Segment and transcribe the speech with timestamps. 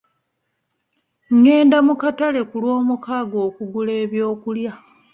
[1.35, 4.73] Ngenda mu katale ku lwomukaaga okugula ebyokulya.